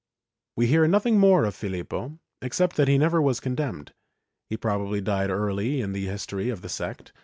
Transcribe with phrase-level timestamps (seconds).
[0.01, 0.03] ^
[0.55, 3.93] We hear nothing more of Filippo, except that he never was condemned.
[4.49, 7.19] He probably died early in the history of the sect' MSS.